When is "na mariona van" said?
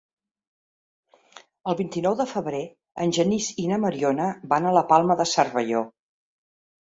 3.73-4.69